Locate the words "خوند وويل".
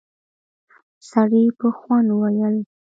1.77-2.55